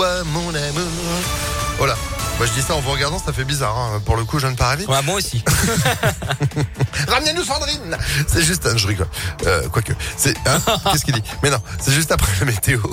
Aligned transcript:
toi, 0.00 0.24
mon 0.24 0.54
amour. 0.54 0.88
Voilà. 1.76 1.94
Moi 2.38 2.46
je 2.46 2.52
dis 2.58 2.62
ça 2.62 2.74
en 2.74 2.80
vous 2.80 2.90
regardant, 2.90 3.18
ça 3.18 3.34
fait 3.34 3.44
bizarre. 3.44 3.76
hein. 3.76 4.00
Pour 4.06 4.16
le 4.16 4.24
coup, 4.24 4.38
je 4.38 4.46
ne 4.46 4.54
pas 4.54 4.74
vite. 4.74 4.88
Ouais, 4.88 5.02
moi 5.02 5.16
aussi. 5.16 5.44
Ramenez-nous 7.30 7.44
Sandrine 7.44 7.96
C'est 8.26 8.42
juste 8.42 8.66
un... 8.66 8.76
Je 8.76 8.88
rigole. 8.88 9.06
Euh, 9.46 9.68
quoique. 9.68 9.92
C'est... 10.16 10.36
Hein 10.46 10.58
Qu'est-ce 10.90 11.04
qu'il 11.04 11.14
dit? 11.14 11.22
Mais 11.42 11.50
non, 11.50 11.58
c'est 11.80 11.92
juste 11.92 12.10
après 12.10 12.32
la 12.40 12.46
météo. 12.46 12.80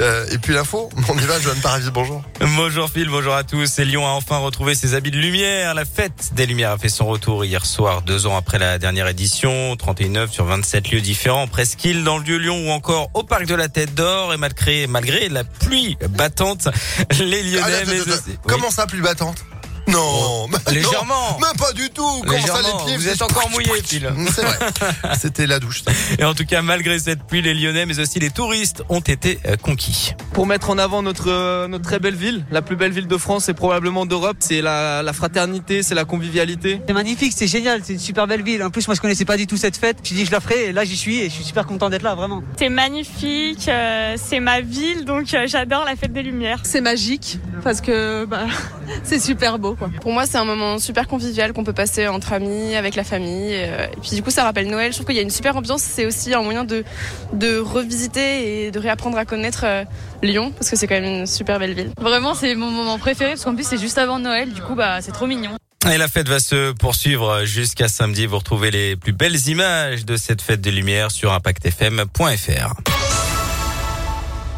Euh, 0.00 0.26
et 0.32 0.38
puis 0.38 0.52
l'info, 0.52 0.88
on 1.08 1.16
y 1.16 1.24
va, 1.24 1.38
Joanne 1.38 1.60
Paravis, 1.60 1.88
bonjour. 1.92 2.20
Bonjour 2.40 2.90
Phil, 2.90 3.08
bonjour 3.08 3.34
à 3.34 3.44
tous. 3.44 3.78
Et 3.78 3.84
Lyon 3.84 4.04
a 4.04 4.10
enfin 4.10 4.38
retrouvé 4.38 4.74
ses 4.74 4.94
habits 4.94 5.12
de 5.12 5.18
lumière. 5.18 5.72
La 5.74 5.84
fête 5.84 6.30
des 6.32 6.46
Lumières 6.46 6.72
a 6.72 6.78
fait 6.78 6.88
son 6.88 7.06
retour 7.06 7.44
hier 7.44 7.64
soir, 7.64 8.02
deux 8.02 8.26
ans 8.26 8.36
après 8.36 8.58
la 8.58 8.78
dernière 8.78 9.06
édition. 9.06 9.76
31 9.76 10.26
sur 10.26 10.46
27 10.46 10.90
lieux 10.90 11.00
différents, 11.00 11.46
presqu'île 11.46 12.02
dans 12.02 12.18
le 12.18 12.24
Vieux-Lyon 12.24 12.68
ou 12.68 12.70
encore 12.72 13.10
au 13.14 13.22
Parc 13.22 13.46
de 13.46 13.54
la 13.54 13.68
Tête 13.68 13.94
d'Or. 13.94 14.34
Et 14.34 14.36
malgré, 14.36 14.88
malgré 14.88 15.28
la 15.28 15.44
pluie 15.44 15.96
battante, 16.10 16.68
les 17.20 17.42
Lyonnais... 17.44 17.84
Ah. 17.86 18.30
Comment 18.48 18.70
ça, 18.72 18.86
plus 18.86 19.00
battante? 19.00 19.44
Non, 19.88 20.48
mais 20.48 20.58
non, 20.66 20.72
Légèrement. 20.72 21.38
même 21.40 21.56
pas 21.58 21.72
du 21.72 21.90
tout. 21.90 22.22
Comment 22.26 22.46
ça, 22.46 22.60
les 22.62 22.84
pieds 22.84 22.96
Vous 22.96 23.08
êtes 23.08 23.22
encore 23.22 23.50
mouillé. 23.50 23.70
C'est 23.84 24.00
vrai. 24.42 24.58
C'était 25.20 25.46
la 25.46 25.60
douche. 25.60 25.82
ça. 25.84 25.92
Et 26.18 26.24
en 26.24 26.34
tout 26.34 26.44
cas, 26.46 26.62
malgré 26.62 26.98
cette 26.98 27.24
pluie, 27.24 27.42
les 27.42 27.54
Lyonnais, 27.54 27.86
mais 27.86 27.98
aussi 27.98 28.18
les 28.18 28.30
touristes, 28.30 28.82
ont 28.88 29.00
été 29.00 29.38
euh, 29.46 29.56
conquis. 29.56 30.14
pour 30.32 30.46
mettre 30.46 30.70
en 30.70 30.78
avant 30.78 31.02
notre 31.02 31.30
euh, 31.30 31.68
notre 31.68 31.84
très 31.84 31.98
belle 31.98 32.14
ville, 32.16 32.44
la 32.50 32.62
plus 32.62 32.76
belle 32.76 32.92
ville 32.92 33.06
de 33.06 33.16
France 33.16 33.48
et 33.48 33.54
probablement 33.54 34.06
d'Europe. 34.06 34.36
C'est 34.40 34.62
la, 34.62 35.02
la 35.02 35.12
fraternité, 35.12 35.82
c'est 35.82 35.94
la 35.94 36.04
convivialité. 36.04 36.80
C'est 36.86 36.92
magnifique, 36.94 37.32
c'est 37.36 37.46
génial, 37.46 37.80
c'est 37.84 37.92
une 37.94 37.98
super 37.98 38.26
belle 38.26 38.42
ville. 38.42 38.62
En 38.62 38.70
plus, 38.70 38.86
moi, 38.88 38.94
je 38.94 39.00
connaissais 39.00 39.24
pas 39.24 39.36
du 39.36 39.46
tout 39.46 39.56
cette 39.56 39.76
fête. 39.76 39.98
J'ai 40.02 40.14
dit, 40.14 40.24
je 40.24 40.32
la 40.32 40.40
ferai, 40.40 40.66
et 40.66 40.72
là, 40.72 40.84
j'y 40.84 40.96
suis, 40.96 41.20
et 41.20 41.24
je 41.28 41.34
suis 41.34 41.44
super 41.44 41.66
content 41.66 41.90
d'être 41.90 42.02
là, 42.02 42.14
vraiment. 42.14 42.42
C'est 42.58 42.68
magnifique, 42.68 43.68
euh, 43.68 44.16
c'est 44.16 44.40
ma 44.40 44.60
ville, 44.60 45.04
donc 45.04 45.32
euh, 45.34 45.46
j'adore 45.46 45.84
la 45.84 45.96
fête 45.96 46.12
des 46.12 46.22
Lumières. 46.22 46.60
C'est 46.62 46.80
magique 46.80 47.38
parce 47.62 47.80
que 47.80 48.24
bah, 48.24 48.46
c'est 49.04 49.20
super 49.20 49.58
beau. 49.58 49.73
Quoi. 49.76 49.90
Pour 50.00 50.12
moi, 50.12 50.26
c'est 50.26 50.38
un 50.38 50.44
moment 50.44 50.78
super 50.78 51.06
convivial 51.08 51.52
qu'on 51.52 51.64
peut 51.64 51.72
passer 51.72 52.08
entre 52.08 52.32
amis, 52.32 52.74
avec 52.74 52.94
la 52.96 53.04
famille. 53.04 53.52
euh, 53.54 53.86
Et 53.86 54.00
puis 54.00 54.10
du 54.16 54.22
coup, 54.22 54.30
ça 54.30 54.44
rappelle 54.44 54.68
Noël. 54.68 54.92
Je 54.92 54.96
trouve 54.96 55.06
qu'il 55.06 55.16
y 55.16 55.20
a 55.20 55.22
une 55.22 55.30
super 55.30 55.56
ambiance. 55.56 55.82
C'est 55.82 56.06
aussi 56.06 56.32
un 56.34 56.42
moyen 56.42 56.64
de, 56.64 56.84
de 57.32 57.58
revisiter 57.58 58.66
et 58.66 58.70
de 58.70 58.78
réapprendre 58.78 59.18
à 59.18 59.24
connaître 59.24 59.64
euh, 59.64 59.84
Lyon 60.22 60.52
parce 60.52 60.70
que 60.70 60.76
c'est 60.76 60.86
quand 60.86 61.00
même 61.00 61.20
une 61.20 61.26
super 61.26 61.58
belle 61.58 61.74
ville. 61.74 61.90
Vraiment, 62.00 62.34
c'est 62.34 62.54
mon 62.54 62.70
moment 62.70 62.98
préféré 62.98 63.30
parce 63.32 63.44
qu'en 63.44 63.54
plus 63.54 63.66
c'est 63.66 63.78
juste 63.80 63.98
avant 63.98 64.18
Noël, 64.18 64.52
du 64.52 64.62
coup 64.62 64.74
bah 64.74 65.00
c'est 65.00 65.12
trop 65.12 65.26
mignon. 65.26 65.50
Et 65.92 65.98
la 65.98 66.08
fête 66.08 66.28
va 66.28 66.40
se 66.40 66.72
poursuivre 66.72 67.44
jusqu'à 67.44 67.88
samedi. 67.88 68.24
Vous 68.26 68.38
retrouvez 68.38 68.70
les 68.70 68.96
plus 68.96 69.12
belles 69.12 69.48
images 69.48 70.06
de 70.06 70.16
cette 70.16 70.40
fête 70.40 70.62
des 70.62 70.70
Lumières 70.70 71.10
sur 71.10 71.32
impactfm.fr. 71.34 72.93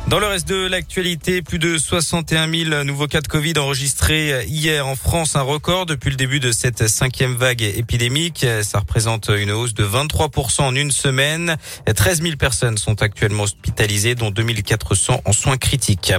Dans 0.09 0.21
le 0.21 0.29
reste 0.29 0.47
de 0.47 0.69
l'actualité, 0.69 1.43
plus 1.43 1.59
de 1.59 1.79
61 1.79 2.49
000 2.49 2.85
nouveaux 2.85 3.09
cas 3.09 3.21
de 3.21 3.27
Covid 3.27 3.55
enregistrés 3.59 4.45
hier 4.47 4.87
en 4.87 4.95
France, 4.95 5.35
un 5.35 5.43
record 5.43 5.85
depuis 5.85 6.11
le 6.11 6.17
début 6.17 6.39
de 6.39 6.53
cette 6.53 6.87
cinquième 6.87 7.35
vague 7.35 7.63
épidémique. 7.63 8.47
Ça 8.63 8.79
représente 8.79 9.31
une 9.37 9.51
hausse 9.51 9.75
de 9.75 9.83
23 9.83 10.31
en 10.59 10.77
une 10.77 10.93
semaine. 10.93 11.57
13 11.93 12.23
000 12.23 12.37
personnes 12.37 12.79
sont 12.79 13.03
actuellement 13.03 13.43
hospitalisées, 13.43 14.15
dont 14.15 14.31
2400 14.31 15.23
en 15.25 15.33
soins 15.33 15.57
critiques. 15.57 16.13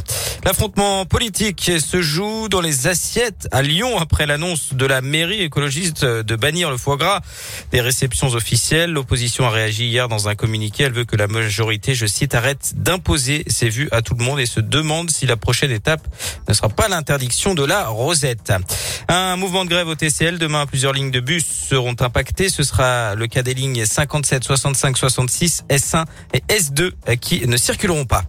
L'affrontement 0.44 1.06
politique 1.06 1.72
se 1.80 2.02
joue 2.02 2.50
dans 2.50 2.60
les 2.60 2.88
assiettes 2.88 3.48
à 3.54 3.62
Lyon 3.62 3.98
après 4.00 4.26
l'annonce 4.26 4.74
de 4.74 4.86
la 4.86 5.00
mairie 5.00 5.44
écologiste 5.44 6.04
de 6.04 6.36
bannir 6.36 6.72
le 6.72 6.78
foie 6.78 6.98
gras 6.98 7.22
des 7.72 7.80
réceptions 7.80 8.28
officielles. 8.34 8.92
L'opposition 8.92 9.46
a 9.46 9.50
réagi 9.50 9.86
hier 9.86 10.10
dans 10.10 10.28
un 10.28 10.36
communiqué. 10.36 10.84
Elle 10.84 10.94
veut 10.94 11.06
que 11.06 11.16
la 11.16 11.28
majorité, 11.28 11.96
je 11.96 12.06
cite, 12.06 12.36
arrête 12.36 12.74
d'imposer 12.76 13.46
ses 13.48 13.77
à 13.92 14.02
tout 14.02 14.16
le 14.16 14.24
monde 14.24 14.40
et 14.40 14.46
se 14.46 14.60
demande 14.60 15.10
si 15.10 15.26
la 15.26 15.38
prochaine 15.38 15.72
étape 15.72 16.08
ne 16.48 16.54
sera 16.54 16.70
pas 16.70 16.88
l'interdiction 16.88 17.54
de 17.54 17.64
la 17.64 17.88
rosette. 17.88 18.54
Un 19.08 19.36
mouvement 19.38 19.66
de 19.66 19.70
grève 19.70 19.88
au 19.88 19.96
TCL. 19.96 20.38
Demain, 20.38 20.66
plusieurs 20.66 20.94
lignes 20.94 21.12
de 21.12 21.20
bus 21.20 21.46
seront 21.46 21.96
impactées. 22.00 22.50
Ce 22.50 22.64
sera 22.64 23.16
le 23.16 23.28
cas 23.28 23.44
des 23.44 23.54
lignes 23.54 23.86
57, 23.86 24.44
65, 24.44 24.98
66, 24.98 25.64
S1 25.70 26.06
et 26.34 26.40
S2 26.54 26.92
qui 27.20 27.48
ne 27.48 27.58
circuleront 27.58 28.06
pas. 28.06 28.24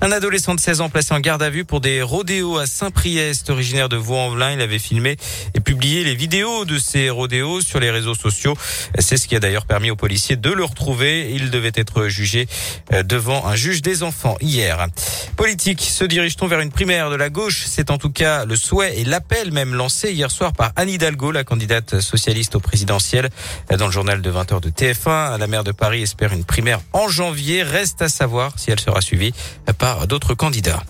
Un 0.00 0.12
adolescent 0.12 0.54
de 0.54 0.60
16 0.60 0.80
ans 0.80 0.88
placé 0.88 1.12
en 1.14 1.20
garde 1.20 1.42
à 1.42 1.50
vue 1.50 1.64
pour 1.64 1.80
des 1.80 2.02
rodéos 2.02 2.58
à 2.58 2.66
Saint-Priest, 2.66 3.50
originaire 3.50 3.88
de 3.88 3.96
Vaux-en-Velin. 3.96 4.52
Il 4.52 4.60
avait 4.60 4.78
filmé 4.78 5.16
et 5.54 5.60
publié 5.60 6.04
les 6.04 6.14
vidéos 6.14 6.64
de 6.64 6.78
ces 6.78 7.10
rodéos 7.10 7.60
sur 7.60 7.80
les 7.80 7.90
réseaux 7.90 8.14
sociaux. 8.14 8.56
C'est 8.98 9.16
ce 9.16 9.26
qui 9.26 9.34
a 9.34 9.40
d'ailleurs 9.40 9.66
permis 9.66 9.90
aux 9.90 9.96
policiers 9.96 10.36
de 10.36 10.50
le 10.50 10.64
retrouver. 10.64 11.32
Il 11.32 11.50
devait 11.50 11.72
être 11.74 12.08
jugé 12.08 12.46
euh, 12.92 13.02
devant 13.02 13.46
un 13.46 13.56
juge 13.56 13.82
des 13.82 14.02
enfants 14.02 14.36
hier. 14.40 14.87
Politique, 15.36 15.80
se 15.80 16.04
dirige-t-on 16.04 16.46
vers 16.46 16.60
une 16.60 16.70
primaire 16.70 17.10
de 17.10 17.16
la 17.16 17.30
gauche? 17.30 17.64
C'est 17.66 17.90
en 17.90 17.98
tout 17.98 18.10
cas 18.10 18.44
le 18.44 18.56
souhait 18.56 18.98
et 18.98 19.04
l'appel 19.04 19.52
même 19.52 19.74
lancé 19.74 20.12
hier 20.12 20.30
soir 20.30 20.52
par 20.52 20.72
Anne 20.76 20.88
Hidalgo, 20.88 21.30
la 21.32 21.44
candidate 21.44 22.00
socialiste 22.00 22.56
au 22.56 22.60
présidentiel. 22.60 23.30
Dans 23.76 23.86
le 23.86 23.92
journal 23.92 24.22
de 24.22 24.30
20h 24.30 24.60
de 24.60 24.70
TF1, 24.70 25.38
la 25.38 25.46
maire 25.46 25.64
de 25.64 25.72
Paris 25.72 26.02
espère 26.02 26.32
une 26.32 26.44
primaire 26.44 26.80
en 26.92 27.08
janvier. 27.08 27.62
Reste 27.62 28.02
à 28.02 28.08
savoir 28.08 28.58
si 28.58 28.70
elle 28.70 28.80
sera 28.80 29.00
suivie 29.00 29.32
par 29.78 30.06
d'autres 30.06 30.34
candidats. 30.34 30.82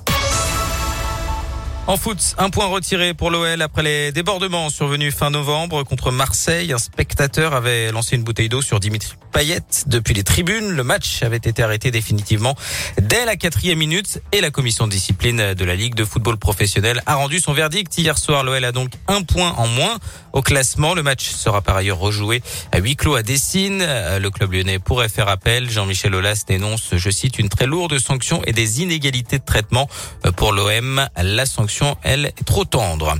En 1.88 1.96
foot, 1.96 2.34
un 2.36 2.50
point 2.50 2.66
retiré 2.66 3.14
pour 3.14 3.30
l'OL 3.30 3.62
après 3.62 3.82
les 3.82 4.12
débordements 4.12 4.68
survenus 4.68 5.14
fin 5.14 5.30
novembre 5.30 5.84
contre 5.84 6.10
Marseille. 6.10 6.70
Un 6.74 6.78
spectateur 6.78 7.54
avait 7.54 7.90
lancé 7.92 8.14
une 8.14 8.24
bouteille 8.24 8.50
d'eau 8.50 8.60
sur 8.60 8.78
Dimitri 8.78 9.14
Payet 9.32 9.62
depuis 9.86 10.12
les 10.12 10.22
tribunes. 10.22 10.68
Le 10.68 10.84
match 10.84 11.22
avait 11.22 11.38
été 11.38 11.62
arrêté 11.62 11.90
définitivement 11.90 12.54
dès 13.00 13.24
la 13.24 13.36
quatrième 13.36 13.78
minute 13.78 14.20
et 14.32 14.42
la 14.42 14.50
commission 14.50 14.86
de 14.86 14.92
discipline 14.92 15.54
de 15.54 15.64
la 15.64 15.76
Ligue 15.76 15.94
de 15.94 16.04
football 16.04 16.36
professionnel 16.36 17.02
a 17.06 17.14
rendu 17.14 17.40
son 17.40 17.54
verdict 17.54 17.96
hier 17.96 18.18
soir. 18.18 18.44
L'OL 18.44 18.62
a 18.62 18.72
donc 18.72 18.90
un 19.06 19.22
point 19.22 19.54
en 19.56 19.66
moins 19.66 19.96
au 20.34 20.42
classement. 20.42 20.92
Le 20.92 21.02
match 21.02 21.30
sera 21.30 21.62
par 21.62 21.76
ailleurs 21.76 21.98
rejoué 21.98 22.42
à 22.70 22.80
huis 22.80 22.96
clos 22.96 23.14
à 23.14 23.22
Dessine. 23.22 23.78
Le 23.78 24.28
club 24.28 24.52
lyonnais 24.52 24.78
pourrait 24.78 25.08
faire 25.08 25.28
appel. 25.28 25.70
Jean-Michel 25.70 26.14
Aulas 26.14 26.42
dénonce, 26.46 26.90
je 26.92 27.10
cite, 27.10 27.38
une 27.38 27.48
très 27.48 27.64
lourde 27.64 27.98
sanction 27.98 28.42
et 28.44 28.52
des 28.52 28.82
inégalités 28.82 29.38
de 29.38 29.44
traitement 29.44 29.88
pour 30.36 30.52
l'OM. 30.52 31.08
La 31.16 31.46
sanction, 31.46 31.77
elle, 32.02 32.26
est 32.26 32.44
trop 32.44 32.64
tendre. 32.64 33.14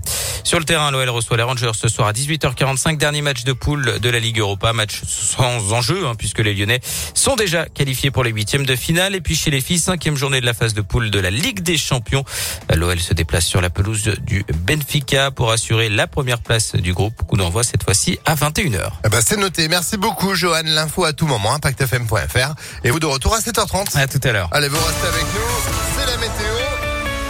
Sur 0.45 0.59
le 0.59 0.65
terrain, 0.65 0.91
l'OL 0.91 1.09
reçoit 1.11 1.37
les 1.37 1.43
Rangers 1.43 1.73
ce 1.75 1.89
soir 1.89 2.09
à 2.09 2.13
18h45. 2.13 2.97
Dernier 2.97 3.23
match 3.23 3.45
de 3.45 3.53
poule 3.53 3.99
de 4.01 4.11
la 4.11 4.19
Ligue 4.19 4.39
Europa. 4.39 4.73
Match 4.73 5.03
sans 5.05 5.73
enjeu, 5.73 6.07
hein, 6.07 6.15
puisque 6.17 6.39
les 6.39 6.55
Lyonnais 6.55 6.81
sont 7.15 7.37
déjà 7.37 7.67
qualifiés 7.67 8.11
pour 8.11 8.25
les 8.25 8.31
huitièmes 8.31 8.67
de 8.67 8.77
finale. 8.77 9.15
Et 9.15 9.21
puis 9.21 9.37
chez 9.37 9.51
les 9.51 9.61
filles, 9.61 9.79
cinquième 9.79 10.17
journée 10.17 10.41
de 10.41 10.47
la 10.47 10.55
phase 10.55 10.75
de 10.75 10.81
poule 10.81 11.11
de 11.11 11.19
la 11.19 11.31
Ligue 11.31 11.61
des 11.61 11.77
Champions. 11.77 12.25
L'OL 12.75 12.99
se 12.99 13.15
déplace 13.15 13.47
sur 13.47 13.61
la 13.61 13.71
pelouse 13.71 14.15
du 14.23 14.45
Benfica 14.67 15.31
pour 15.31 15.51
assurer 15.51 15.89
la 15.89 16.07
première 16.07 16.41
place 16.41 16.75
du 16.75 16.93
groupe. 16.93 17.23
Coup 17.27 17.37
d'envoi 17.37 17.65
cette 17.65 17.83
fois-ci 17.83 18.19
à 18.25 18.35
21h. 18.35 18.91
Eh 19.05 19.09
ben, 19.09 19.21
c'est 19.25 19.37
noté. 19.37 19.69
Merci 19.69 19.97
beaucoup, 19.97 20.35
Johan. 20.35 20.63
L'info 20.65 21.05
à 21.05 21.13
tout 21.13 21.27
moment, 21.27 21.55
impactfm.fr. 21.55 22.55
Et 22.85 22.91
vous 22.91 23.01
de 23.01 23.07
retour 23.07 23.35
à 23.35 23.41
7h30. 23.41 23.99
À 23.99 24.07
tout 24.07 24.21
à 24.23 24.33
l'heure. 24.33 24.49
Allez, 24.53 24.69
vous 24.69 24.79
restez 24.79 25.07
avec 25.07 25.25
nous. 25.25 25.99
C'est 25.99 26.07
la 26.07 26.17
météo. 26.17 26.78